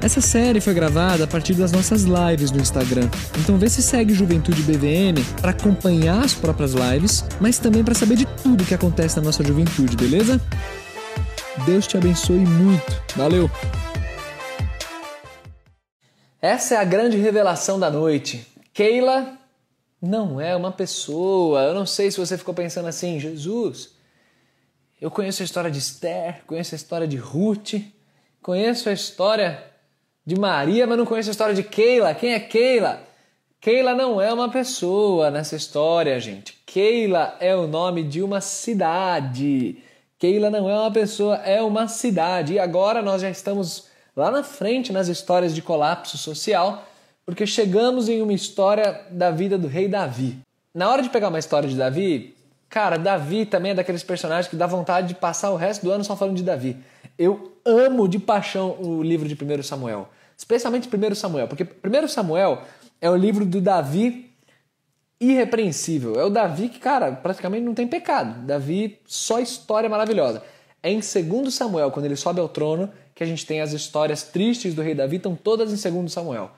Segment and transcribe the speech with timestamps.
[0.00, 3.10] Essa série foi gravada a partir das nossas lives no Instagram.
[3.40, 8.14] Então vê se segue Juventude BVM para acompanhar as próprias lives, mas também para saber
[8.14, 10.40] de tudo que acontece na nossa juventude, beleza?
[11.66, 13.02] Deus te abençoe muito.
[13.16, 13.50] Valeu.
[16.40, 18.46] Essa é a grande revelação da noite.
[18.72, 19.36] Keila
[20.00, 21.62] não é uma pessoa.
[21.62, 23.96] Eu não sei se você ficou pensando assim, Jesus.
[25.00, 27.74] Eu conheço a história de Esther, conheço a história de Ruth,
[28.40, 29.64] conheço a história
[30.28, 32.12] de Maria, mas não conheço a história de Keila.
[32.12, 33.00] Quem é Keila?
[33.62, 36.54] Keila não é uma pessoa nessa história, gente.
[36.66, 39.78] Keila é o nome de uma cidade.
[40.18, 42.52] Keila não é uma pessoa, é uma cidade.
[42.52, 46.84] E agora nós já estamos lá na frente nas histórias de colapso social,
[47.24, 50.36] porque chegamos em uma história da vida do rei Davi.
[50.74, 52.36] Na hora de pegar uma história de Davi,
[52.68, 56.04] cara, Davi também é daqueles personagens que dá vontade de passar o resto do ano
[56.04, 56.76] só falando de Davi.
[57.18, 62.62] Eu amo de paixão o livro de 1 Samuel especialmente 1 Samuel, porque 1 Samuel
[63.00, 64.30] é o livro do Davi
[65.20, 66.14] irrepreensível.
[66.18, 68.46] É o Davi que, cara, praticamente não tem pecado.
[68.46, 70.42] Davi, só história maravilhosa.
[70.80, 74.22] É em 2 Samuel, quando ele sobe ao trono, que a gente tem as histórias
[74.22, 76.52] tristes do rei Davi, estão todas em 2 Samuel.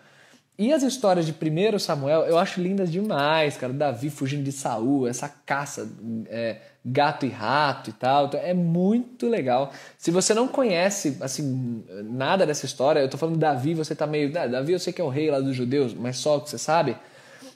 [0.61, 3.72] E as histórias de 1 Samuel eu acho lindas demais, cara.
[3.72, 5.91] Davi fugindo de Saul, essa caça,
[6.28, 8.27] é, gato e rato e tal.
[8.27, 9.72] Então, é muito legal.
[9.97, 14.30] Se você não conhece assim nada dessa história, eu tô falando Davi, você tá meio.
[14.39, 16.50] Ah, Davi eu sei que é o rei lá dos judeus, mas só o que
[16.50, 16.95] você sabe.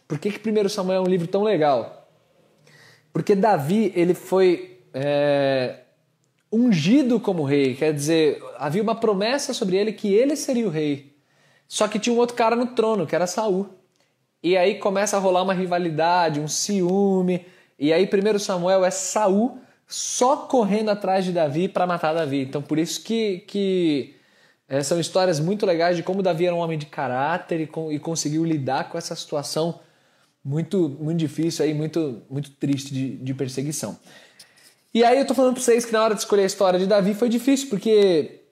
[0.08, 2.08] Por que, que 1 Samuel é um livro tão legal?
[3.12, 5.80] Porque Davi, ele foi é,
[6.50, 11.13] ungido como rei, quer dizer, havia uma promessa sobre ele que ele seria o rei.
[11.68, 13.68] Só que tinha um outro cara no trono, que era Saul.
[14.42, 17.46] E aí começa a rolar uma rivalidade, um ciúme.
[17.78, 22.42] E aí primeiro Samuel é Saul só correndo atrás de Davi para matar Davi.
[22.42, 24.14] Então por isso que, que
[24.68, 27.90] é, são histórias muito legais de como Davi era um homem de caráter e, com,
[27.90, 29.80] e conseguiu lidar com essa situação
[30.44, 33.98] muito muito difícil aí, muito muito triste de, de perseguição.
[34.92, 36.86] E aí eu tô falando para vocês que na hora de escolher a história de
[36.86, 38.43] Davi foi difícil, porque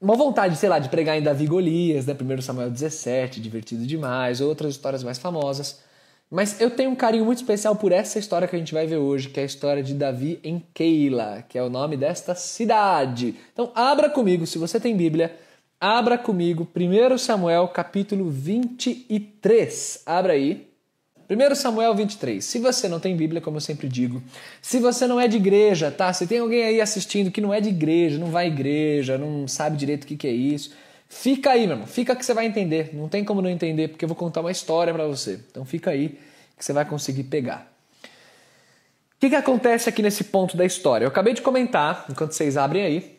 [0.00, 2.14] uma vontade, sei lá, de pregar em Davi Golias, né?
[2.14, 5.82] 1 Samuel 17, divertido demais, outras histórias mais famosas.
[6.30, 8.96] Mas eu tenho um carinho muito especial por essa história que a gente vai ver
[8.96, 13.36] hoje, que é a história de Davi em Keila, que é o nome desta cidade.
[13.52, 15.36] Então, abra comigo, se você tem Bíblia,
[15.80, 20.02] abra comigo 1 Samuel capítulo 23.
[20.04, 20.73] Abra aí.
[21.28, 22.44] 1 Samuel 23.
[22.44, 24.22] Se você não tem Bíblia, como eu sempre digo,
[24.60, 26.12] se você não é de igreja, tá?
[26.12, 29.48] Se tem alguém aí assistindo que não é de igreja, não vai à igreja, não
[29.48, 30.72] sabe direito o que, que é isso,
[31.08, 31.86] fica aí, meu irmão.
[31.86, 32.90] Fica que você vai entender.
[32.92, 35.40] Não tem como não entender, porque eu vou contar uma história para você.
[35.50, 36.18] Então fica aí
[36.56, 37.72] que você vai conseguir pegar.
[39.16, 41.04] O que, que acontece aqui nesse ponto da história?
[41.04, 43.18] Eu acabei de comentar, enquanto vocês abrem aí.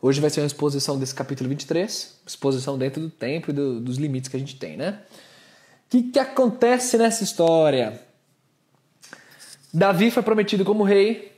[0.00, 3.96] Hoje vai ser uma exposição desse capítulo 23, exposição dentro do tempo e do, dos
[3.96, 5.00] limites que a gente tem, né?
[5.88, 7.98] O que, que acontece nessa história?
[9.72, 11.32] Davi foi prometido como rei.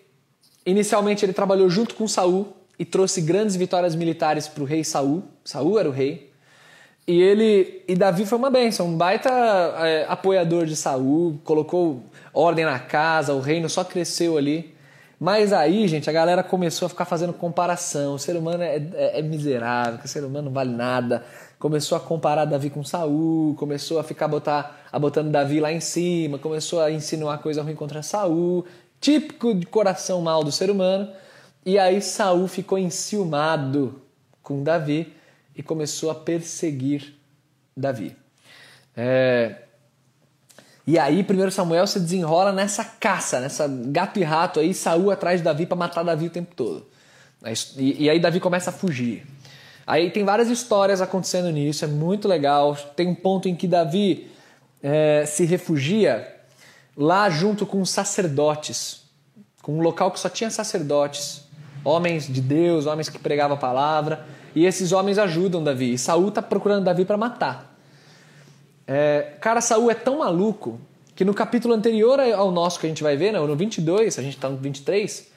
[0.66, 5.22] Inicialmente ele trabalhou junto com Saul e trouxe grandes vitórias militares para o rei Saul.
[5.44, 6.32] Saul era o rei.
[7.06, 12.02] E ele e Davi foi uma bênção, um baita é, apoiador de Saul, colocou
[12.34, 14.74] ordem na casa, o reino só cresceu ali.
[15.18, 18.14] Mas aí, gente, a galera começou a ficar fazendo comparação.
[18.14, 21.24] O ser humano é, é, é miserável, o ser humano não vale nada
[21.60, 25.78] começou a comparar Davi com Saul, começou a ficar botar, a botando Davi lá em
[25.78, 28.64] cima, começou a insinuar coisa ruim contra Saul,
[28.98, 31.12] típico de coração mal do ser humano.
[31.64, 34.00] E aí Saul ficou enciumado
[34.42, 35.12] com Davi
[35.54, 37.14] e começou a perseguir
[37.76, 38.16] Davi.
[38.96, 39.56] É...
[40.86, 45.40] E aí, primeiro Samuel se desenrola nessa caça, nessa gato e rato aí, Saul atrás
[45.40, 46.86] de Davi para matar Davi o tempo todo.
[47.76, 49.26] E, e aí Davi começa a fugir.
[49.90, 52.76] Aí tem várias histórias acontecendo nisso, é muito legal.
[52.94, 54.30] Tem um ponto em que Davi
[54.80, 56.32] é, se refugia
[56.96, 59.02] lá junto com sacerdotes,
[59.60, 61.42] com um local que só tinha sacerdotes,
[61.84, 65.94] homens de Deus, homens que pregavam a palavra, e esses homens ajudam Davi.
[65.94, 67.76] E Saul está procurando Davi para matar.
[68.86, 70.78] É, cara, Saul é tão maluco
[71.16, 74.22] que no capítulo anterior ao nosso que a gente vai ver, né, no 22, a
[74.22, 75.32] gente está no 23,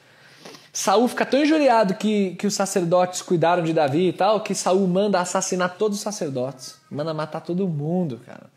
[0.75, 4.87] Saul fica tão injuriado que, que os sacerdotes cuidaram de Davi e tal, que Saul
[4.87, 8.47] manda assassinar todos os sacerdotes, manda matar todo mundo, cara.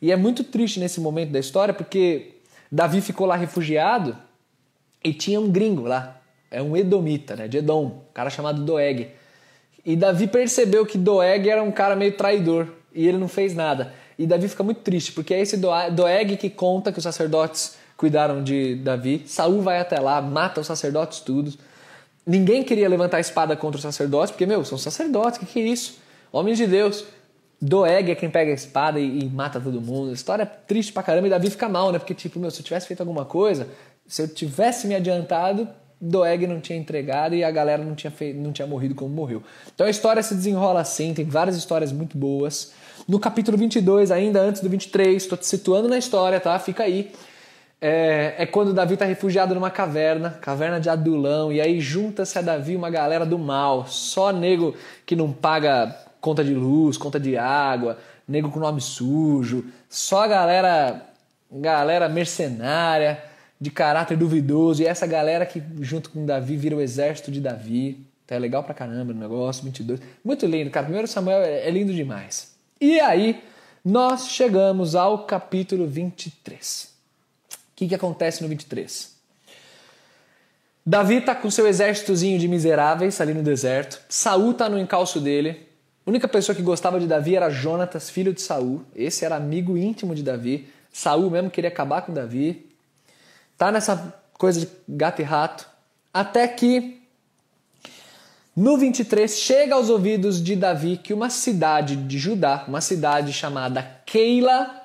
[0.00, 2.36] E é muito triste nesse momento da história, porque
[2.70, 4.16] Davi ficou lá refugiado
[5.02, 9.08] e tinha um gringo lá, é um edomita, né, de Edom, um cara chamado Doeg.
[9.84, 13.92] E Davi percebeu que Doeg era um cara meio traidor e ele não fez nada.
[14.16, 18.42] E Davi fica muito triste, porque é esse Doeg que conta que os sacerdotes cuidaram
[18.42, 19.22] de Davi.
[19.26, 21.58] Saul vai até lá, mata os sacerdotes todos.
[22.26, 25.60] Ninguém queria levantar a espada contra os sacerdotes, porque, meu, são sacerdotes, o que, que
[25.60, 25.98] é isso?
[26.32, 27.04] Homens de Deus.
[27.60, 30.12] Doeg é quem pega a espada e, e, mata todo mundo.
[30.12, 31.98] História é triste pra caramba e Davi fica mal, né?
[31.98, 33.68] Porque, tipo, meu, se eu tivesse feito alguma coisa,
[34.06, 35.68] se eu tivesse me adiantado,
[36.00, 39.42] Doeg não tinha entregado e a galera não tinha, feito, não tinha morrido como morreu.
[39.74, 42.72] Então a história se desenrola assim, tem várias histórias muito boas.
[43.08, 46.58] No capítulo 22, ainda antes do 23, estou te situando na história, tá?
[46.58, 47.12] Fica aí.
[47.86, 52.40] É, é quando Davi está refugiado numa caverna, caverna de Adulão, e aí junta-se a
[52.40, 57.36] Davi uma galera do mal, só nego que não paga conta de luz, conta de
[57.36, 61.02] água, nego com nome sujo, só a galera,
[61.52, 63.22] galera mercenária,
[63.60, 68.02] de caráter duvidoso, e essa galera que junto com Davi vira o exército de Davi.
[68.26, 70.00] É legal pra caramba o negócio, 22.
[70.24, 70.84] Muito lindo, cara.
[70.84, 72.54] Primeiro Samuel é, é lindo demais.
[72.80, 73.44] E aí,
[73.84, 76.93] nós chegamos ao capítulo 23.
[77.74, 79.12] O que, que acontece no 23?
[80.86, 84.00] Davi está com seu exércitozinho de miseráveis ali no deserto.
[84.08, 85.66] Saul está no encalço dele.
[86.06, 88.84] A única pessoa que gostava de Davi era Jonatas, filho de Saul.
[88.94, 90.68] Esse era amigo íntimo de Davi.
[90.92, 92.70] Saul mesmo queria acabar com Davi.
[93.58, 95.66] Tá nessa coisa de gato e rato.
[96.12, 97.02] Até que
[98.54, 103.82] no 23 chega aos ouvidos de Davi que uma cidade de Judá, uma cidade chamada
[104.06, 104.80] Keila,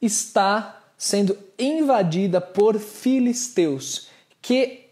[0.00, 4.06] está sendo invadida por filisteus
[4.40, 4.84] que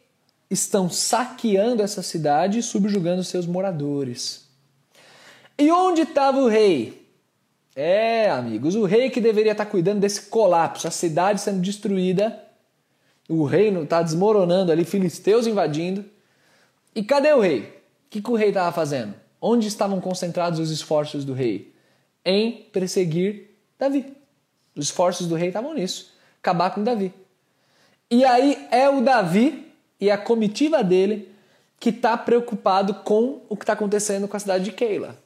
[0.50, 4.48] estão saqueando essa cidade e subjugando seus moradores.
[5.56, 7.08] E onde estava o rei?
[7.76, 12.44] É, amigos, o rei que deveria estar cuidando desse colapso, a cidade sendo destruída,
[13.28, 16.04] o reino está desmoronando ali, filisteus invadindo.
[16.92, 17.60] E cadê o rei?
[17.60, 17.70] O
[18.10, 19.14] que, que o rei estava fazendo?
[19.40, 21.72] Onde estavam concentrados os esforços do rei?
[22.24, 24.19] Em perseguir Davi.
[24.74, 27.12] Os esforços do rei estavam nisso acabar com Davi.
[28.10, 31.30] E aí é o Davi e a comitiva dele
[31.78, 35.16] que está preocupado com o que está acontecendo com a cidade de Keila.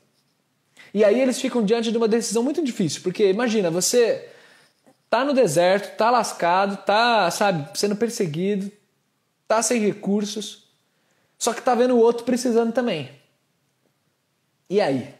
[0.93, 4.29] E aí eles ficam diante de uma decisão muito difícil, porque imagina, você
[5.09, 8.71] tá no deserto, tá lascado, tá, sabe, sendo perseguido,
[9.49, 10.65] tá sem recursos,
[11.39, 13.11] só que tá vendo o outro precisando também.
[14.71, 15.15] E aí?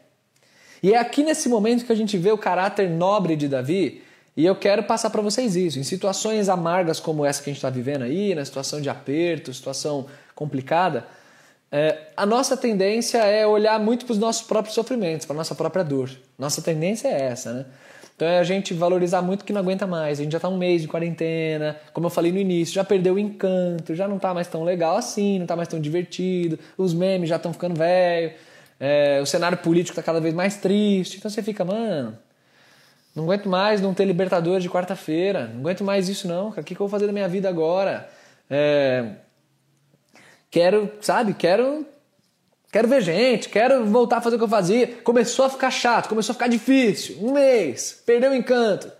[0.81, 4.04] E é aqui nesse momento que a gente vê o caráter nobre de Davi,
[4.35, 5.79] e eu quero passar para vocês isso.
[5.79, 9.53] Em situações amargas como essa que a gente está vivendo aí, na situação de aperto,
[9.53, 11.05] situação complicada,
[11.71, 15.83] é, a nossa tendência é olhar muito para os nossos próprios sofrimentos, para nossa própria
[15.83, 16.09] dor.
[16.37, 17.65] Nossa tendência é essa, né?
[18.15, 20.19] Então é a gente valorizar muito que não aguenta mais.
[20.19, 23.15] A gente já está um mês de quarentena, como eu falei no início, já perdeu
[23.15, 26.93] o encanto, já não está mais tão legal assim, não está mais tão divertido, os
[26.93, 28.31] memes já estão ficando velho,
[28.79, 31.17] é, o cenário político está cada vez mais triste.
[31.17, 32.17] Então você fica, mano,
[33.15, 36.63] não aguento mais não ter Libertadores de quarta-feira, não aguento mais isso não, O que,
[36.63, 38.09] que eu vou fazer da minha vida agora?
[38.49, 39.13] É,
[40.51, 41.85] quero, sabe, quero
[42.75, 44.87] Quero ver gente, quero voltar a fazer o que eu fazia.
[45.01, 47.15] Começou a ficar chato, começou a ficar difícil.
[47.21, 48.91] Um mês, perdeu o encanto.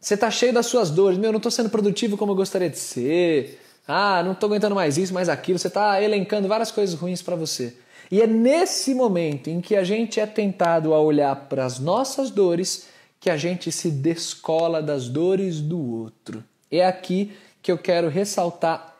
[0.00, 1.18] Você tá cheio das suas dores.
[1.18, 3.60] Meu, não tô sendo produtivo como eu gostaria de ser.
[3.86, 5.58] Ah, não tô aguentando mais isso, mais aquilo.
[5.58, 7.76] Você tá elencando várias coisas ruins para você.
[8.10, 12.30] E é nesse momento em que a gente é tentado a olhar para as nossas
[12.30, 12.86] dores
[13.24, 16.44] que a gente se descola das dores do outro.
[16.70, 18.94] É aqui que eu quero ressaltar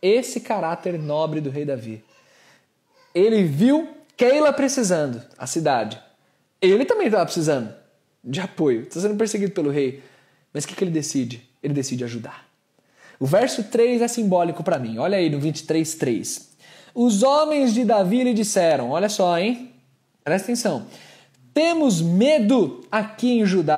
[0.00, 2.04] esse caráter nobre do rei Davi
[3.14, 6.00] ele viu Keila precisando, a cidade.
[6.60, 7.74] Ele também estava precisando
[8.22, 10.02] de apoio, está sendo perseguido pelo rei.
[10.52, 11.48] Mas o que, que ele decide?
[11.62, 12.46] Ele decide ajudar.
[13.18, 14.98] O verso 3 é simbólico para mim.
[14.98, 16.48] Olha aí no 23, 3.
[16.94, 19.72] Os homens de Davi lhe disseram: Olha só, hein?
[20.24, 20.86] Presta atenção.
[21.58, 23.76] Temos medo aqui em Judá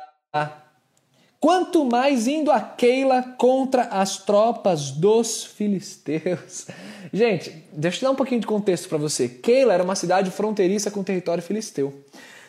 [1.39, 6.67] quanto mais indo a Keila contra as tropas dos filisteus.
[7.11, 9.27] Gente, deixa eu dar um pouquinho de contexto para você.
[9.27, 11.91] Keila era uma cidade fronteiriça com o território filisteu.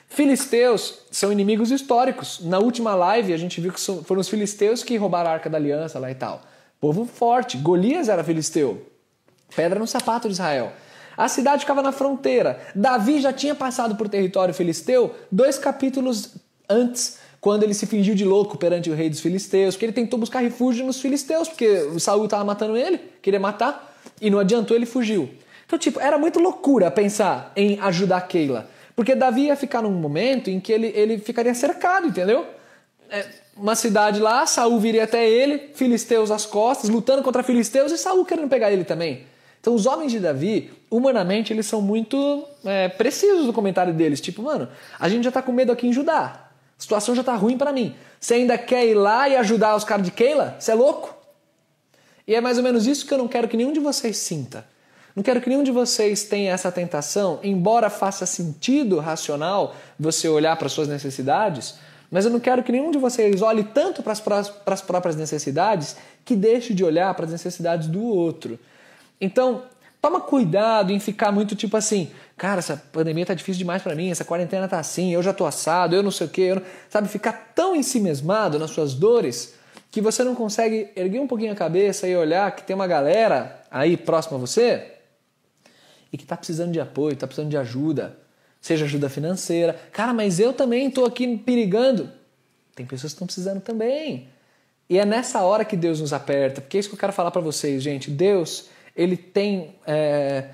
[0.07, 2.41] Filisteus são inimigos históricos.
[2.43, 5.57] Na última live a gente viu que foram os filisteus que roubaram a Arca da
[5.57, 6.43] Aliança lá e tal.
[6.79, 7.57] Povo forte.
[7.57, 8.87] Golias era filisteu.
[9.57, 10.75] Pedra no sapato de Israel.
[11.17, 12.61] A cidade ficava na fronteira.
[12.75, 16.35] Davi já tinha passado por território filisteu dois capítulos
[16.69, 20.19] antes quando ele se fingiu de louco perante o rei dos filisteus, porque ele tentou
[20.19, 24.87] buscar refúgio nos filisteus, porque Saul estava matando ele, queria matar, e não adiantou, ele
[24.87, 25.29] fugiu.
[25.67, 30.51] Então, tipo, era muito loucura pensar em ajudar Keila, porque Davi ia ficar num momento
[30.51, 32.47] em que ele, ele ficaria cercado, entendeu?
[33.13, 37.99] é, uma cidade lá, Saul viria até ele, filisteus às costas, lutando contra filisteus e
[37.99, 39.27] Saul querendo pegar ele também.
[39.63, 44.21] Então os homens de Davi, humanamente, eles são muito é, precisos no comentário deles.
[44.21, 46.49] Tipo, mano, a gente já tá com medo aqui em Judá.
[46.77, 47.95] A situação já tá ruim para mim.
[48.19, 50.57] Você ainda quer ir lá e ajudar os caras de Keila?
[50.59, 51.17] Você é louco?
[52.27, 54.67] E é mais ou menos isso que eu não quero que nenhum de vocês sinta.
[55.15, 60.57] Não quero que nenhum de vocês tenha essa tentação, embora faça sentido racional você olhar
[60.57, 61.77] para suas necessidades,
[62.11, 66.35] mas eu não quero que nenhum de vocês olhe tanto para as próprias necessidades que
[66.35, 68.59] deixe de olhar para as necessidades do outro.
[69.23, 69.63] Então,
[70.01, 74.11] toma cuidado em ficar muito tipo assim, cara, essa pandemia tá difícil demais para mim,
[74.11, 76.63] essa quarentena tá assim, eu já tô assado, eu não sei o quê, não...
[76.91, 79.55] sabe, ficar tão em si mesmado nas suas dores
[79.93, 83.63] que você não consegue erguer um pouquinho a cabeça e olhar que tem uma galera
[83.71, 84.91] aí próxima a você
[86.13, 88.19] e que está precisando de apoio, está precisando de ajuda,
[88.61, 89.79] seja ajuda financeira.
[89.93, 92.11] Cara, mas eu também estou aqui perigando.
[92.75, 94.29] Tem pessoas que estão precisando também.
[94.91, 97.31] E é nessa hora que Deus nos aperta, porque é isso que eu quero falar
[97.31, 98.11] para vocês, gente.
[98.11, 100.51] Deus, ele tem é,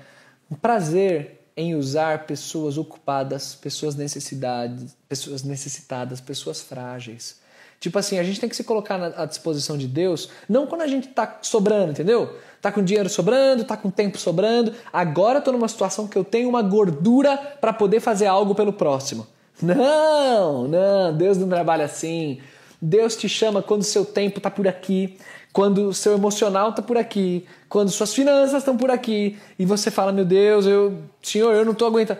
[0.49, 7.39] um prazer em usar pessoas ocupadas, pessoas necessidades, pessoas necessitadas, pessoas frágeis.
[7.79, 10.87] Tipo assim, a gente tem que se colocar à disposição de Deus, não quando a
[10.87, 12.37] gente tá sobrando, entendeu?
[12.61, 14.73] Tá com dinheiro sobrando, tá com tempo sobrando.
[14.91, 18.73] Agora eu tô numa situação que eu tenho uma gordura para poder fazer algo pelo
[18.73, 19.25] próximo.
[19.61, 22.39] Não, não, Deus não trabalha assim.
[22.81, 25.17] Deus te chama quando o seu tempo tá por aqui,
[25.51, 29.89] quando o seu emocional tá por aqui, quando suas finanças estão por aqui, e você
[29.89, 32.19] fala: "Meu Deus, eu, Senhor, eu não tô aguentando".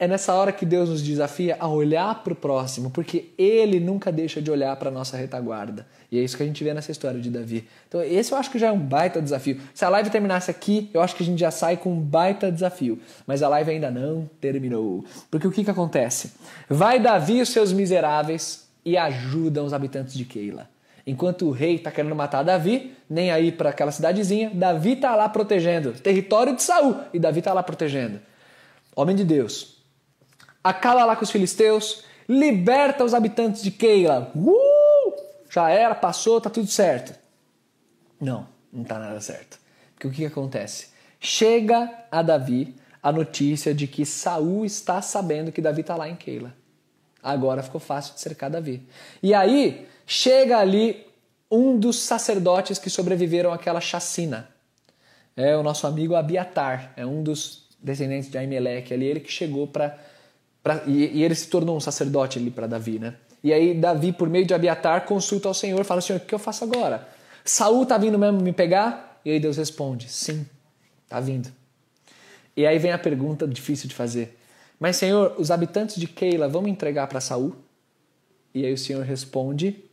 [0.00, 4.12] É nessa hora que Deus nos desafia a olhar para o próximo, porque Ele nunca
[4.12, 5.84] deixa de olhar para a nossa retaguarda.
[6.10, 7.66] E é isso que a gente vê nessa história de Davi.
[7.88, 9.60] Então, esse eu acho que já é um baita desafio.
[9.74, 12.50] Se a live terminasse aqui, eu acho que a gente já sai com um baita
[12.50, 13.00] desafio.
[13.26, 15.04] Mas a live ainda não terminou.
[15.32, 16.32] Porque o que, que acontece?
[16.68, 20.68] Vai Davi e os seus miseráveis e ajudam os habitantes de Keila.
[21.08, 25.26] Enquanto o rei está querendo matar Davi, nem aí para aquela cidadezinha, Davi está lá
[25.26, 25.94] protegendo.
[25.94, 26.96] Território de Saul.
[27.14, 28.20] E Davi está lá protegendo.
[28.94, 29.82] Homem de Deus,
[30.62, 34.30] acaba lá com os filisteus, liberta os habitantes de Keila.
[34.36, 35.14] Uh!
[35.48, 37.18] Já era, passou, tá tudo certo.
[38.20, 39.58] Não, não tá nada certo.
[39.94, 40.88] Porque o que, que acontece?
[41.18, 46.16] Chega a Davi a notícia de que Saul está sabendo que Davi está lá em
[46.16, 46.52] Keila.
[47.22, 48.86] Agora ficou fácil de cercar Davi.
[49.22, 51.06] E aí chega ali
[51.50, 54.48] um dos sacerdotes que sobreviveram àquela chacina.
[55.36, 59.68] É o nosso amigo Abiatar, é um dos descendentes de Aimeleque ali, ele que chegou
[59.68, 59.96] para
[60.86, 63.14] e, e, ele se tornou um sacerdote ali para Davi, né?
[63.42, 66.38] E aí Davi, por meio de Abiatar, consulta ao Senhor, fala: Senhor, o que eu
[66.38, 67.08] faço agora?
[67.44, 69.20] Saul tá vindo mesmo me pegar?
[69.24, 70.44] E aí Deus responde: Sim,
[71.08, 71.50] tá vindo.
[72.56, 74.36] E aí vem a pergunta difícil de fazer:
[74.80, 77.54] Mas Senhor, os habitantes de Keila vão me entregar para Saul?
[78.52, 79.87] E aí o Senhor responde: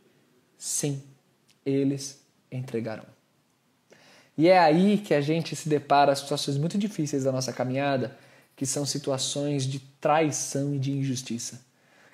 [0.58, 1.02] Sim,
[1.64, 2.20] eles
[2.50, 3.04] entregarão.
[4.36, 8.16] E é aí que a gente se depara com situações muito difíceis da nossa caminhada
[8.54, 11.60] que são situações de traição e de injustiça.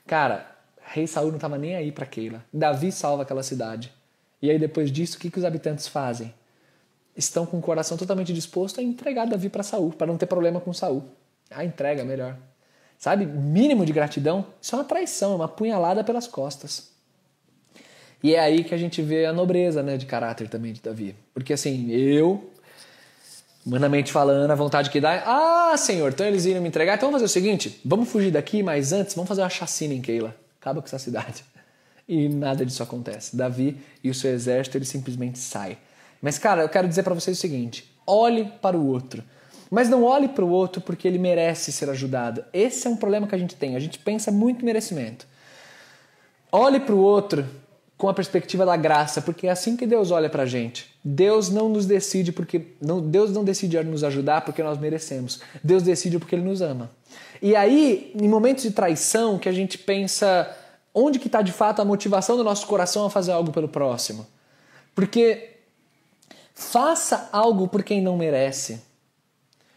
[0.07, 0.45] Cara,
[0.85, 2.45] rei Saul não estava nem aí para Keila.
[2.53, 3.93] Davi salva aquela cidade.
[4.41, 6.35] E aí depois disso, o que, que os habitantes fazem?
[7.17, 10.61] Estão com o coração totalmente disposto a entregar Davi para Saul, para não ter problema
[10.61, 11.05] com Saul.
[11.51, 12.37] A entrega melhor.
[12.99, 13.25] Sabe?
[13.25, 14.47] Mínimo de gratidão.
[14.61, 16.92] Isso é uma traição, é uma punhalada pelas costas.
[18.23, 21.15] E é aí que a gente vê a nobreza né, de caráter também de Davi.
[21.35, 22.53] Porque assim, eu
[23.65, 26.97] Humanamente falando, a vontade que dá é: Ah, senhor, então eles iriam me entregar.
[26.97, 30.01] Então vamos fazer o seguinte: vamos fugir daqui, mas antes vamos fazer uma chacina em
[30.01, 30.35] Keila.
[30.61, 31.45] Acaba com essa cidade.
[32.09, 33.37] E nada disso acontece.
[33.37, 35.79] Davi e o seu exército, ele simplesmente sai.
[36.21, 39.23] Mas, cara, eu quero dizer para vocês o seguinte: olhe para o outro.
[39.71, 42.45] Mas não olhe para o outro porque ele merece ser ajudado.
[42.53, 43.77] Esse é um problema que a gente tem.
[43.77, 45.27] A gente pensa muito em merecimento.
[46.51, 47.47] Olhe para o outro
[48.03, 50.93] com a perspectiva da graça, porque é assim que Deus olha para a gente.
[51.05, 55.41] Deus não nos decide porque não, Deus não decide nos ajudar porque nós merecemos.
[55.63, 56.91] Deus decide porque Ele nos ama.
[57.41, 60.53] E aí, em momentos de traição, que a gente pensa
[60.93, 64.27] onde que está de fato a motivação do nosso coração a fazer algo pelo próximo?
[64.97, 65.59] Porque
[66.57, 68.83] faça algo por quem não merece.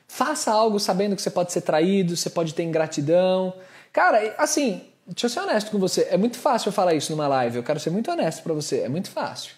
[0.08, 3.54] Faça algo sabendo que você pode ser traído, você pode ter ingratidão.
[3.94, 6.08] Cara, assim, Deixa eu ser honesto com você.
[6.10, 7.58] É muito fácil eu falar isso numa live.
[7.58, 8.82] Eu quero ser muito honesto para você.
[8.82, 9.54] É muito fácil.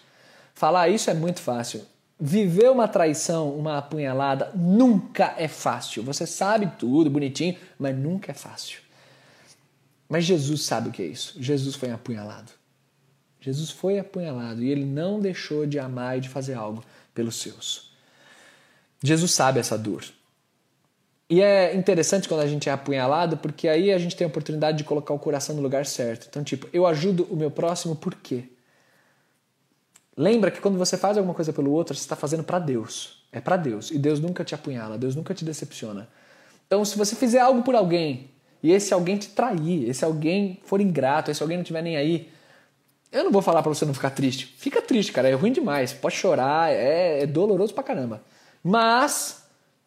[0.54, 1.82] Falar isso é muito fácil.
[2.20, 6.02] Viver uma traição, uma apunhalada, nunca é fácil.
[6.02, 8.80] Você sabe tudo, bonitinho, mas nunca é fácil.
[10.08, 11.34] Mas Jesus sabe o que é isso.
[11.38, 12.50] Jesus foi apunhalado.
[13.40, 17.92] Jesus foi apunhalado e ele não deixou de amar e de fazer algo pelos seus.
[19.02, 20.04] Jesus sabe essa dor.
[21.30, 24.78] E é interessante quando a gente é apunhalado, porque aí a gente tem a oportunidade
[24.78, 26.26] de colocar o coração no lugar certo.
[26.28, 28.44] Então, tipo, eu ajudo o meu próximo por quê?
[30.16, 33.22] Lembra que quando você faz alguma coisa pelo outro, você está fazendo para Deus.
[33.30, 33.90] É para Deus.
[33.90, 36.08] E Deus nunca te apunhala, Deus nunca te decepciona.
[36.66, 38.30] Então, se você fizer algo por alguém
[38.62, 42.30] e esse alguém te trair, esse alguém for ingrato, esse alguém não tiver nem aí,
[43.12, 44.54] eu não vou falar para você não ficar triste.
[44.58, 45.92] Fica triste, cara, é ruim demais.
[45.92, 48.22] Pode chorar, é, é doloroso pra caramba.
[48.62, 49.44] Mas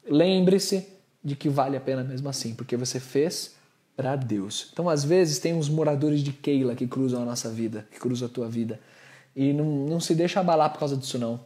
[0.07, 3.55] lembre-se de que vale a pena mesmo assim, porque você fez
[3.95, 4.69] para Deus.
[4.73, 8.27] Então, às vezes, tem uns moradores de Keila que cruzam a nossa vida, que cruzam
[8.27, 8.79] a tua vida.
[9.35, 11.39] E não, não se deixa abalar por causa disso, não.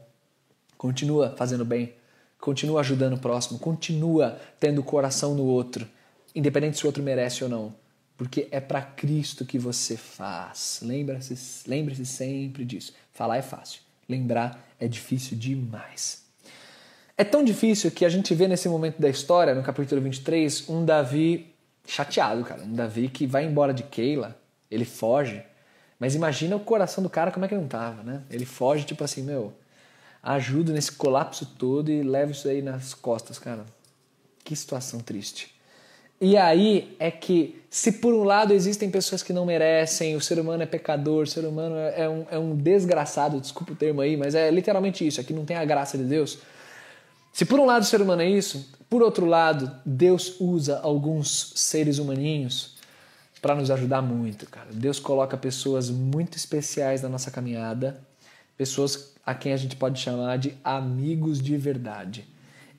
[0.78, 1.94] Continua fazendo bem,
[2.40, 5.88] continua ajudando o próximo, continua tendo coração no outro,
[6.34, 7.76] independente se o outro merece ou não.
[8.18, 10.80] Porque é para Cristo que você faz.
[10.82, 12.94] Lembre-se lembre sempre disso.
[13.12, 16.25] Falar é fácil, lembrar é difícil demais.
[17.18, 20.84] É tão difícil que a gente vê nesse momento da história, no capítulo 23, um
[20.84, 21.54] Davi
[21.88, 22.64] chateado, cara.
[22.64, 24.38] Um Davi que vai embora de Keila,
[24.70, 25.42] ele foge.
[25.98, 28.24] Mas imagina o coração do cara como é que não tava, né?
[28.30, 29.54] Ele foge, tipo assim, meu,
[30.22, 33.66] ajuda nesse colapso todo e leva isso aí nas costas, cara.
[34.44, 35.56] Que situação triste.
[36.20, 40.38] E aí é que, se por um lado existem pessoas que não merecem, o ser
[40.38, 44.18] humano é pecador, o ser humano é um, é um desgraçado, desculpa o termo aí,
[44.18, 46.40] mas é literalmente isso, aqui não tem a graça de Deus.
[47.36, 51.52] Se por um lado o ser humano é isso, por outro lado, Deus usa alguns
[51.54, 52.78] seres humaninhos
[53.42, 54.70] para nos ajudar muito, cara.
[54.72, 58.00] Deus coloca pessoas muito especiais na nossa caminhada,
[58.56, 62.26] pessoas a quem a gente pode chamar de amigos de verdade.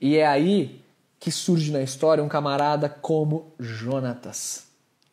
[0.01, 0.81] E é aí
[1.19, 4.65] que surge na história um camarada como Jonatas.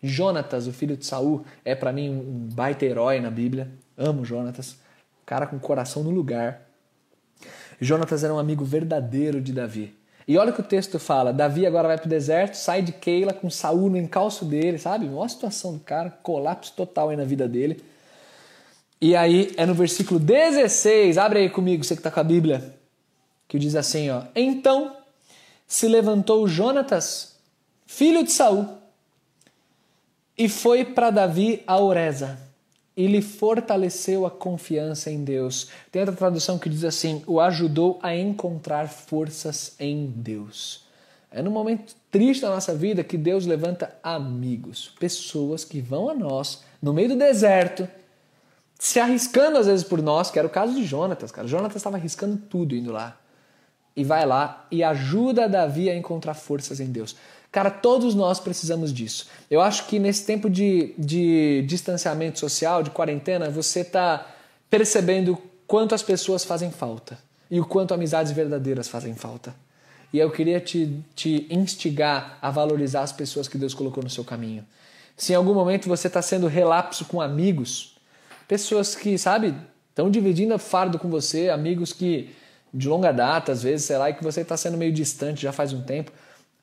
[0.03, 3.71] Jonatas, o filho de Saul, é para mim um baita herói na Bíblia.
[3.95, 4.79] Amo Jonatas,
[5.27, 6.63] cara com o coração no lugar
[7.81, 9.95] Jonatas era um amigo verdadeiro de Davi.
[10.26, 12.93] E olha o que o texto fala: Davi agora vai para o deserto, sai de
[12.93, 15.09] Keila com Saul no encalço dele, sabe?
[15.09, 17.83] Olha a situação do cara, colapso total aí na vida dele.
[19.00, 22.75] E aí é no versículo 16, abre aí comigo, você que está com a Bíblia,
[23.47, 24.97] que diz assim: ó, Então
[25.66, 27.37] se levantou Jonatas,
[27.87, 28.66] filho de Saul,
[30.38, 32.43] e foi para Davi a Oreza
[32.96, 35.68] e lhe fortaleceu a confiança em Deus.
[35.90, 40.85] Tem outra tradução que diz assim: o ajudou a encontrar forças em Deus.
[41.30, 46.14] É no momento triste da nossa vida que Deus levanta amigos, pessoas que vão a
[46.14, 47.88] nós no meio do deserto,
[48.78, 51.48] se arriscando às vezes por nós, que era o caso de Jonatas, cara.
[51.48, 53.18] Jonatas estava arriscando tudo indo lá.
[53.96, 57.16] E vai lá e ajuda Davi a encontrar forças em Deus.
[57.55, 59.29] Cara, todos nós precisamos disso.
[59.49, 64.27] Eu acho que nesse tempo de, de distanciamento social, de quarentena, você está
[64.69, 67.17] percebendo quanto as pessoas fazem falta
[67.49, 69.55] e o quanto amizades verdadeiras fazem falta.
[70.12, 74.25] E eu queria te, te instigar a valorizar as pessoas que Deus colocou no seu
[74.25, 74.67] caminho.
[75.17, 77.95] Se em algum momento você está sendo relapso com amigos,
[78.49, 79.55] pessoas que, sabe,
[79.90, 82.35] estão dividindo fardo com você, amigos que
[82.75, 85.53] de longa data, às vezes, sei lá, e que você está sendo meio distante já
[85.53, 86.11] faz um tempo,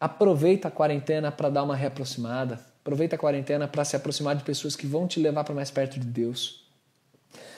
[0.01, 2.59] Aproveita a quarentena para dar uma reaproximada.
[2.81, 5.99] Aproveita a quarentena para se aproximar de pessoas que vão te levar para mais perto
[5.99, 6.65] de Deus.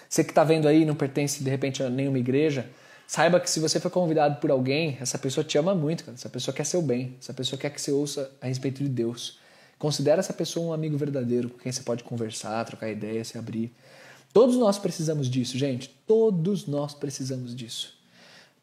[0.09, 2.69] Você que está vendo aí não pertence de repente a nenhuma igreja,
[3.07, 6.53] saiba que se você foi convidado por alguém, essa pessoa te ama muito, essa pessoa
[6.53, 9.39] quer seu bem, essa pessoa quer que você ouça a respeito de Deus.
[9.79, 13.73] Considere essa pessoa um amigo verdadeiro com quem você pode conversar, trocar ideia, se abrir.
[14.33, 15.87] Todos nós precisamos disso, gente.
[16.05, 17.97] Todos nós precisamos disso.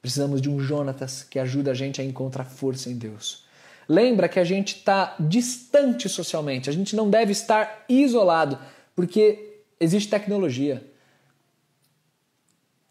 [0.02, 3.48] Precisamos de um Jonatas que ajuda a gente a encontrar força em Deus.
[3.90, 8.56] Lembra que a gente está distante socialmente, a gente não deve estar isolado,
[8.94, 10.88] porque existe tecnologia.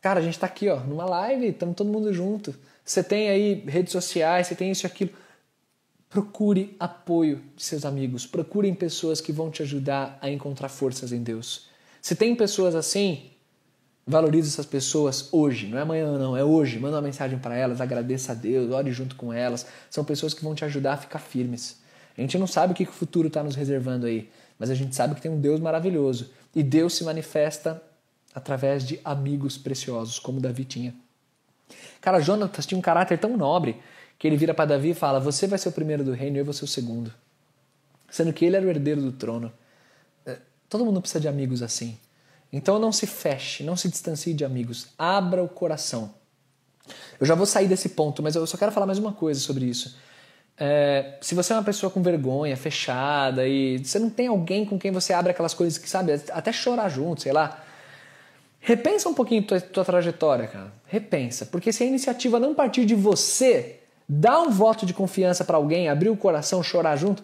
[0.02, 2.54] Cara, a gente está aqui, ó, numa live, estamos todo mundo junto.
[2.84, 5.12] Você tem aí redes sociais, você tem isso e aquilo.
[6.10, 11.24] Procure apoio de seus amigos, procurem pessoas que vão te ajudar a encontrar forças em
[11.24, 11.70] Deus.
[12.02, 13.32] Se tem pessoas assim,
[14.10, 16.80] Valorize essas pessoas hoje, não é amanhã não, é hoje.
[16.80, 19.67] Manda uma mensagem para elas, agradeça a Deus, ore junto com elas.
[19.88, 21.80] São pessoas que vão te ajudar a ficar firmes.
[22.17, 24.95] A gente não sabe o que o futuro está nos reservando aí, mas a gente
[24.95, 26.32] sabe que tem um Deus maravilhoso.
[26.56, 27.80] E Deus se manifesta
[28.34, 30.95] através de amigos preciosos, como Davi tinha.
[32.02, 33.80] Cara, Jonatas tinha um caráter tão nobre
[34.17, 36.39] que ele vira para Davi e fala: Você vai ser o primeiro do reino e
[36.39, 37.13] eu vou ser o segundo.
[38.10, 39.52] Sendo que ele era o herdeiro do trono.
[40.26, 41.95] É, todo mundo precisa de amigos assim.
[42.52, 46.14] Então não se feche, não se distancie de amigos, abra o coração.
[47.20, 49.66] Eu já vou sair desse ponto, mas eu só quero falar mais uma coisa sobre
[49.66, 49.96] isso.
[50.58, 54.78] É, se você é uma pessoa com vergonha, fechada e você não tem alguém com
[54.78, 57.64] quem você abre aquelas coisas que sabe, até chorar junto, sei lá,
[58.60, 60.74] repensa um pouquinho tua, tua trajetória, cara.
[60.86, 65.56] Repensa, porque se a iniciativa não partir de você, dar um voto de confiança para
[65.56, 67.24] alguém, abrir o coração, chorar junto,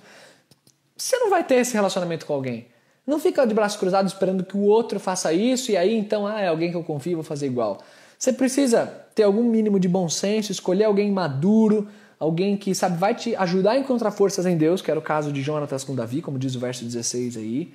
[0.96, 2.68] você não vai ter esse relacionamento com alguém.
[3.06, 6.41] Não fica de braços cruzados esperando que o outro faça isso e aí então, ah,
[6.41, 7.80] é alguém que eu confio, vou fazer igual.
[8.18, 11.88] Você precisa ter algum mínimo de bom senso, escolher alguém maduro,
[12.20, 15.32] alguém que sabe vai te ajudar a encontrar forças em Deus, que era o caso
[15.32, 17.74] de Jonatas com Davi, como diz o verso 16 aí.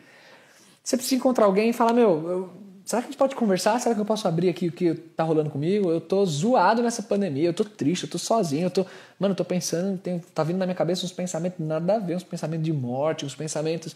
[0.83, 2.51] Você precisa encontrar alguém e falar, meu, eu,
[2.85, 3.79] será que a gente pode conversar?
[3.79, 5.91] Será que eu posso abrir aqui o que tá rolando comigo?
[5.91, 8.85] Eu tô zoado nessa pandemia, eu tô triste, eu tô sozinho, eu tô,
[9.19, 12.17] mano, eu tô pensando, tem, tá vindo na minha cabeça uns pensamentos nada a ver,
[12.17, 13.95] uns pensamentos de morte, uns pensamentos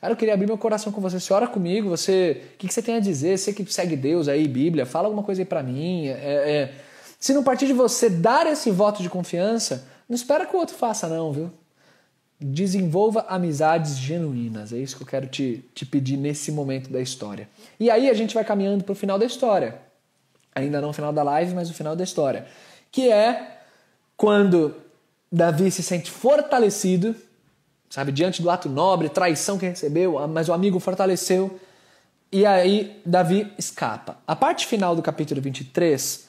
[0.00, 1.20] Cara, eu queria abrir meu coração com você.
[1.20, 2.42] Você ora comigo, você.
[2.54, 3.38] O que, que você tem a dizer?
[3.38, 6.08] Você que segue Deus aí, Bíblia, fala alguma coisa aí pra mim.
[6.08, 6.74] É, é...
[7.18, 10.74] Se não partir de você dar esse voto de confiança, não espera que o outro
[10.74, 11.50] faça, não, viu?
[12.40, 14.72] Desenvolva amizades genuínas.
[14.72, 17.46] É isso que eu quero te, te pedir nesse momento da história.
[17.78, 19.78] E aí a gente vai caminhando pro final da história.
[20.54, 22.46] Ainda não o final da live, mas o final da história.
[22.90, 23.58] Que é
[24.16, 24.74] quando
[25.30, 27.14] Davi se sente fortalecido
[27.90, 28.12] sabe?
[28.12, 31.58] Diante do ato nobre, traição que recebeu, mas o amigo fortaleceu.
[32.32, 34.16] E aí Davi escapa.
[34.26, 36.28] A parte final do capítulo 23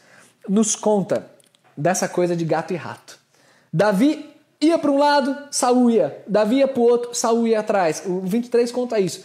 [0.49, 1.29] nos conta
[1.77, 3.19] dessa coisa de gato e rato.
[3.71, 6.23] Davi ia para um lado, Saul ia.
[6.27, 8.03] Davi ia para o outro, Saul ia atrás.
[8.05, 9.23] O 23 conta isso.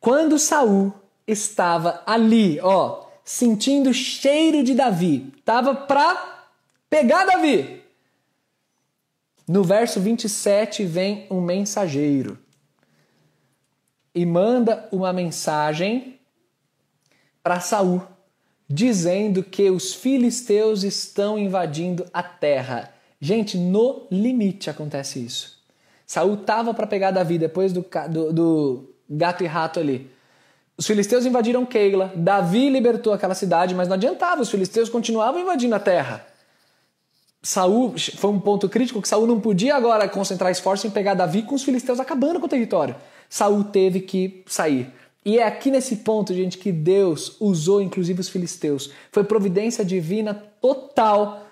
[0.00, 0.92] Quando Saul
[1.26, 6.46] estava ali, ó, sentindo o cheiro de Davi, estava para
[6.88, 7.81] pegar Davi.
[9.46, 12.38] No verso 27 vem um mensageiro
[14.14, 16.18] e manda uma mensagem
[17.42, 18.02] para Saul,
[18.68, 22.92] dizendo que os filisteus estão invadindo a terra.
[23.20, 25.60] Gente, no limite acontece isso.
[26.06, 30.10] Saul tava para pegar Davi depois do, do, do gato e rato ali.
[30.76, 35.74] Os filisteus invadiram Keila, Davi libertou aquela cidade, mas não adiantava, os filisteus continuavam invadindo
[35.74, 36.26] a terra.
[37.42, 41.42] Saul foi um ponto crítico que Saul não podia agora concentrar esforço em pegar Davi
[41.42, 42.94] com os filisteus acabando com o território.
[43.28, 44.92] Saul teve que sair.
[45.24, 48.90] E é aqui nesse ponto, gente, que Deus usou inclusive os filisteus.
[49.10, 51.46] Foi providência divina total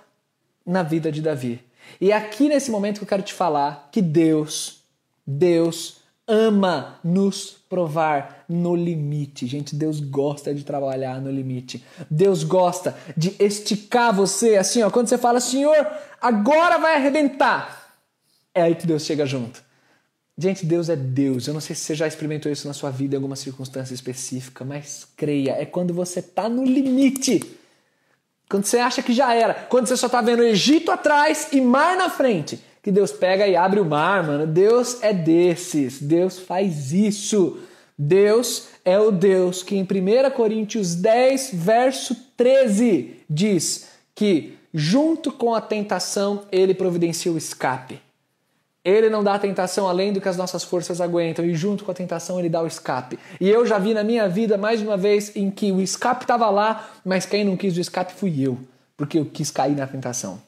[0.64, 1.61] na vida de Davi.
[2.00, 4.83] E é aqui nesse momento que eu quero te falar que Deus,
[5.26, 6.00] Deus
[6.31, 9.47] ama nos provar no limite.
[9.49, 11.85] Gente, Deus gosta de trabalhar no limite.
[12.09, 15.75] Deus gosta de esticar você assim, ó, quando você fala, Senhor,
[16.21, 17.97] agora vai arrebentar.
[18.55, 19.62] É aí que Deus chega junto.
[20.38, 21.49] Gente, Deus é Deus.
[21.49, 24.64] Eu não sei se você já experimentou isso na sua vida em alguma circunstância específica,
[24.64, 27.59] mas creia, é quando você está no limite.
[28.49, 31.97] Quando você acha que já era, quando você só está vendo Egito atrás e mar
[31.97, 34.47] na frente que Deus pega e abre o mar, mano.
[34.47, 36.01] Deus é desses.
[36.01, 37.59] Deus faz isso.
[37.97, 45.55] Deus é o Deus que em 1 Coríntios 10, verso 13, diz que junto com
[45.55, 48.01] a tentação ele providencia o escape.
[48.83, 51.90] Ele não dá a tentação além do que as nossas forças aguentam, e junto com
[51.90, 53.19] a tentação ele dá o escape.
[53.38, 56.25] E eu já vi na minha vida mais de uma vez em que o escape
[56.25, 58.59] estava lá, mas quem não quis o escape fui eu,
[58.97, 60.40] porque eu quis cair na tentação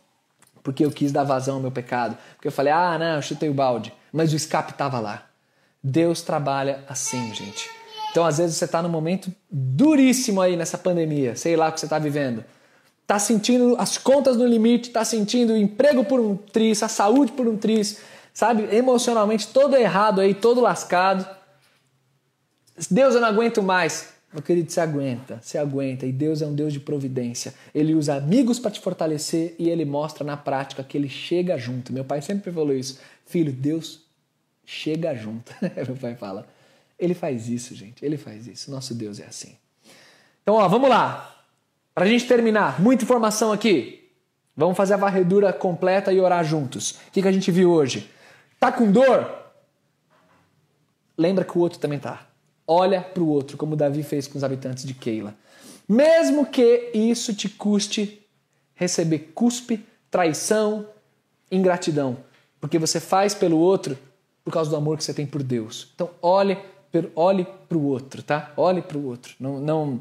[0.62, 3.48] porque eu quis dar vazão ao meu pecado, porque eu falei, ah, não, eu chutei
[3.48, 5.25] o balde, mas o escape estava lá.
[5.83, 7.68] Deus trabalha assim, gente.
[8.11, 11.81] Então, às vezes, você está num momento duríssimo aí nessa pandemia, sei lá o que
[11.81, 12.44] você está vivendo.
[13.01, 17.33] Está sentindo as contas no limite, está sentindo o emprego por um triz, a saúde
[17.33, 17.98] por um triz,
[18.33, 18.68] sabe?
[18.75, 21.27] Emocionalmente todo errado aí, todo lascado.
[22.90, 24.12] Deus, eu não aguento mais.
[24.33, 26.07] Meu querido, se aguenta, se aguenta.
[26.07, 27.53] E Deus é um Deus de providência.
[27.75, 31.92] Ele usa amigos para te fortalecer e ele mostra na prática que ele chega junto.
[31.92, 32.99] Meu pai sempre falou isso.
[33.27, 34.01] Filho, Deus
[34.64, 35.53] chega junto.
[35.87, 36.47] Meu pai fala.
[36.99, 38.05] Ele faz isso, gente.
[38.05, 38.71] Ele faz isso.
[38.71, 39.55] Nosso Deus é assim.
[40.42, 41.45] Então, ó, vamos lá.
[41.95, 44.09] Para a gente terminar, muita informação aqui.
[44.57, 46.92] Vamos fazer a varredura completa e orar juntos.
[46.92, 48.11] O que, que a gente viu hoje?
[48.59, 49.31] Tá com dor?
[51.18, 52.32] Lembra que o outro também tá
[52.66, 55.35] olha para o outro, como Davi fez com os habitantes de Keila.
[55.88, 58.20] Mesmo que isso te custe
[58.75, 60.87] receber cuspe, traição,
[61.51, 62.16] ingratidão,
[62.61, 63.98] porque você faz pelo outro
[64.44, 65.92] por causa do amor que você tem por Deus.
[65.94, 66.59] Então olhe,
[67.14, 68.53] olhe para o outro, tá?
[68.57, 69.35] Olhe para o outro.
[69.38, 70.01] Não, não,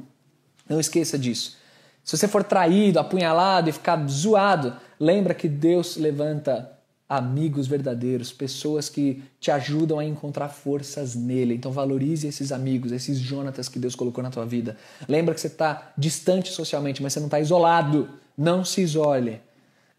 [0.68, 1.58] não esqueça disso.
[2.04, 6.72] Se você for traído, apunhalado e ficar zoado, lembra que Deus levanta
[7.12, 11.54] amigos verdadeiros, pessoas que te ajudam a encontrar forças nele.
[11.54, 14.78] Então valorize esses amigos, esses Jonatas que Deus colocou na tua vida.
[15.10, 18.08] Lembra que você está distante socialmente, mas você não está isolado.
[18.38, 19.42] Não se isole.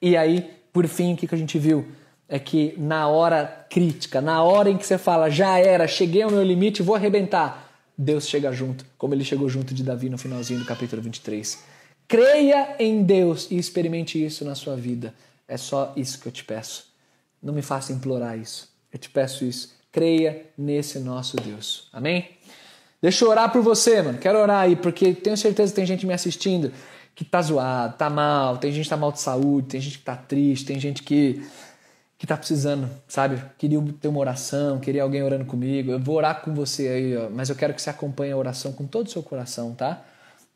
[0.01, 1.87] E aí, por fim, o que a gente viu?
[2.27, 6.31] É que na hora crítica, na hora em que você fala, já era, cheguei ao
[6.31, 10.61] meu limite, vou arrebentar, Deus chega junto, como ele chegou junto de Davi no finalzinho
[10.61, 11.63] do capítulo 23.
[12.09, 15.13] Creia em Deus e experimente isso na sua vida.
[15.47, 16.92] É só isso que eu te peço.
[17.43, 18.69] Não me faça implorar isso.
[18.93, 19.75] Eu te peço isso.
[19.91, 21.89] Creia nesse nosso Deus.
[21.93, 22.31] Amém?
[23.01, 24.19] Deixa eu orar por você, mano.
[24.19, 26.73] Quero orar aí, porque tenho certeza que tem gente me assistindo
[27.15, 30.05] que tá zoado, tá mal, tem gente que tá mal de saúde, tem gente que
[30.05, 31.43] tá triste, tem gente que
[32.23, 33.43] que tá precisando, sabe?
[33.59, 35.91] Queria ter uma oração, queria alguém orando comigo.
[35.91, 38.73] Eu vou orar com você aí, ó, mas eu quero que você acompanhe a oração
[38.73, 40.05] com todo o seu coração, tá?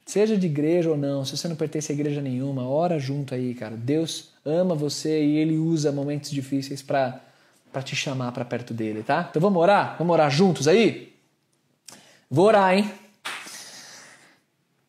[0.06, 3.52] Seja de igreja ou não, se você não pertence a igreja nenhuma, ora junto aí,
[3.52, 3.76] cara.
[3.76, 7.20] Deus ama você e ele usa momentos difíceis para
[7.84, 9.26] te chamar para perto dele, tá?
[9.28, 9.96] Então vamos orar?
[9.98, 11.14] Vamos orar juntos aí?
[12.30, 12.90] Vou orar, hein?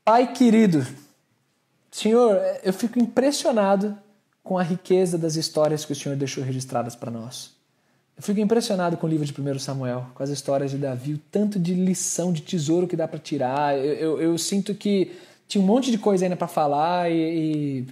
[0.05, 0.87] Pai querido,
[1.91, 3.97] Senhor, eu fico impressionado
[4.43, 7.57] com a riqueza das histórias que o Senhor deixou registradas para nós.
[8.15, 11.17] Eu fico impressionado com o livro de 1 Samuel, com as histórias de Davi, o
[11.29, 13.77] tanto de lição, de tesouro que dá para tirar.
[13.77, 15.11] Eu, eu, eu, sinto que
[15.47, 17.87] tinha um monte de coisa ainda para falar e, e...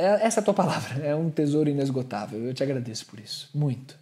[0.00, 2.42] É, essa é a tua palavra, é um tesouro inesgotável.
[2.42, 3.98] Eu te agradeço por isso, muito.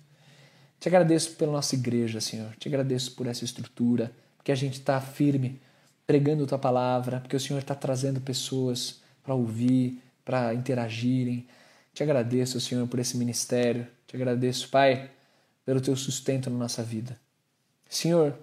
[0.78, 2.54] Te agradeço pela nossa igreja, Senhor.
[2.54, 5.60] Te agradeço por essa estrutura, porque a gente está firme
[6.06, 11.48] pregando tua palavra, porque o Senhor está trazendo pessoas para ouvir, para interagirem.
[11.92, 13.84] Te agradeço, Senhor, por esse ministério.
[14.06, 15.10] Te agradeço, Pai,
[15.66, 17.18] pelo teu sustento na nossa vida.
[17.88, 18.38] Senhor,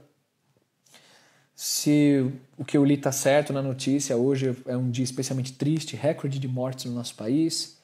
[1.56, 5.96] se o que eu li está certo na notícia, hoje é um dia especialmente triste,
[5.96, 7.78] recorde de mortes no nosso país.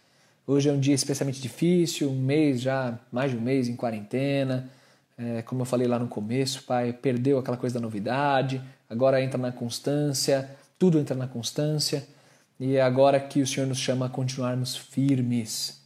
[0.46, 4.70] Hoje é um dia especialmente difícil, um mês já, mais de um mês em quarentena.
[5.18, 9.38] É, como eu falei lá no começo, pai, perdeu aquela coisa da novidade, agora entra
[9.38, 12.06] na constância, tudo entra na constância.
[12.60, 15.82] E é agora que o Senhor nos chama a continuarmos firmes.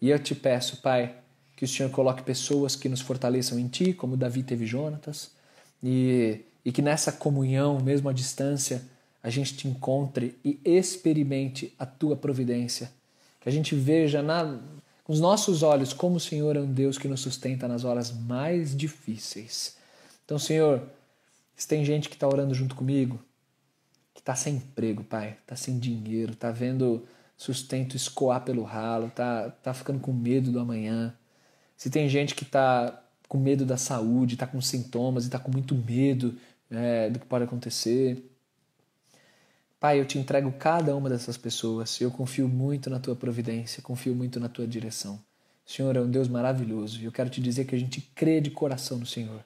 [0.00, 1.16] E eu te peço, Pai,
[1.56, 5.32] que o Senhor coloque pessoas que nos fortaleçam em Ti, como Davi teve Jonatas,
[5.82, 8.82] e, e que nessa comunhão, mesmo à distância,
[9.22, 12.92] a gente te encontre e experimente a Tua providência.
[13.40, 14.60] Que a gente veja na,
[15.02, 18.12] com os nossos olhos como o Senhor é um Deus que nos sustenta nas horas
[18.12, 19.78] mais difíceis.
[20.26, 20.82] Então, Senhor,
[21.56, 23.18] se tem gente que está orando junto comigo,
[24.12, 27.02] que está sem emprego, pai, está sem dinheiro, está vendo
[27.34, 31.14] sustento escoar pelo ralo, está tá ficando com medo do amanhã.
[31.78, 35.52] Se tem gente que está com medo da saúde, está com sintomas e está com
[35.52, 36.34] muito medo
[36.70, 38.24] é, do que pode acontecer.
[39.80, 42.00] Pai, eu te entrego cada uma dessas pessoas.
[42.00, 45.20] Eu confio muito na tua providência, confio muito na tua direção.
[45.64, 48.40] O Senhor é um Deus maravilhoso e eu quero te dizer que a gente crê
[48.40, 49.44] de coração no Senhor.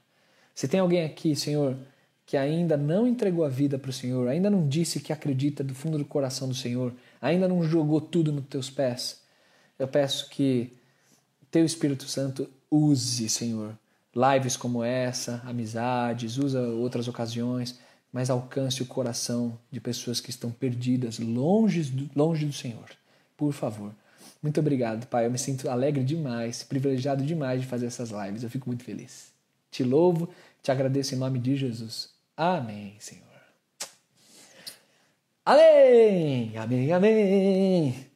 [0.54, 1.76] Se tem alguém aqui, Senhor,
[2.24, 5.74] que ainda não entregou a vida para o Senhor, ainda não disse que acredita do
[5.74, 9.20] fundo do coração do Senhor, ainda não jogou tudo nos teus pés,
[9.78, 10.72] eu peço que
[11.50, 13.76] teu Espírito Santo use, Senhor,
[14.14, 17.79] lives como essa, amizades, usa outras ocasiões,
[18.12, 22.90] mas alcance o coração de pessoas que estão perdidas, longe do, longe do Senhor.
[23.37, 23.92] Por favor.
[24.42, 25.27] Muito obrigado, Pai.
[25.27, 28.42] Eu me sinto alegre demais, privilegiado demais de fazer essas lives.
[28.42, 29.33] Eu fico muito feliz.
[29.70, 30.29] Te louvo,
[30.62, 32.11] te agradeço em nome de Jesus.
[32.37, 33.22] Amém, Senhor.
[35.44, 38.07] Amém, amém, amém.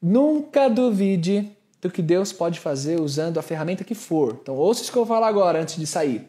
[0.00, 4.38] Nunca duvide do que Deus pode fazer usando a ferramenta que for.
[4.42, 6.28] Então, ouça isso que eu vou falar agora antes de sair.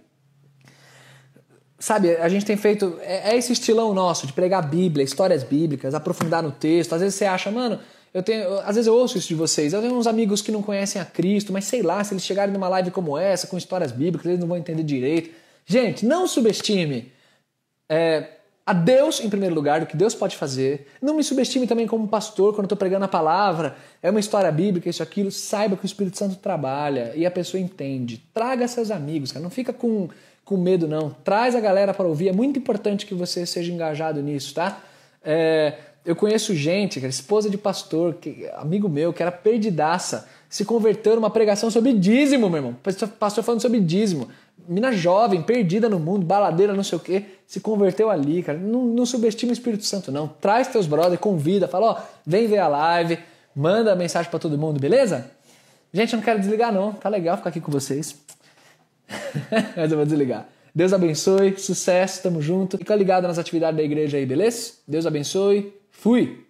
[1.80, 3.00] Sabe, a gente tem feito.
[3.02, 6.94] É, é esse estilão nosso de pregar Bíblia, histórias bíblicas, aprofundar no texto.
[6.94, 7.80] Às vezes você acha, mano,
[8.14, 8.60] eu tenho.
[8.60, 9.72] Às vezes eu ouço isso de vocês.
[9.72, 12.54] Eu tenho uns amigos que não conhecem a Cristo, mas sei lá, se eles chegarem
[12.54, 15.30] numa live como essa, com histórias bíblicas, eles não vão entender direito.
[15.66, 17.12] Gente, não subestime
[17.88, 18.39] é,
[18.70, 20.86] a Deus em primeiro lugar, do que Deus pode fazer.
[21.02, 23.76] Não me subestime também como pastor quando estou pregando a palavra.
[24.00, 25.32] É uma história bíblica, isso, aquilo.
[25.32, 28.24] Saiba que o Espírito Santo trabalha e a pessoa entende.
[28.32, 29.42] Traga seus amigos, cara.
[29.42, 30.08] Não fica com,
[30.46, 31.10] com medo, não.
[31.24, 32.30] Traz a galera para ouvir.
[32.30, 34.80] É muito importante que você seja engajado nisso, tá?
[35.24, 35.74] É,
[36.06, 41.16] eu conheço gente, cara, esposa de pastor, que, amigo meu, que era perdidaça, se converteu
[41.16, 42.76] numa pregação sobre dízimo, meu irmão.
[43.18, 44.30] Pastor falando sobre dízimo
[44.68, 48.58] mina jovem, perdida no mundo, baladeira, não sei o quê, se converteu ali, cara.
[48.58, 50.28] Não, não subestima o Espírito Santo, não.
[50.28, 53.20] Traz teus brothers, convida, fala, ó, vem ver a live,
[53.56, 55.32] manda mensagem para todo mundo, beleza?
[55.92, 56.94] Gente, eu não quero desligar, não.
[56.94, 58.16] Tá legal ficar aqui com vocês.
[59.76, 60.48] Mas eu vou desligar.
[60.74, 62.78] Deus abençoe, sucesso, tamo junto.
[62.78, 64.74] Fica ligado nas atividades da igreja aí, beleza?
[64.88, 65.74] Deus abençoe.
[65.92, 66.49] Fui!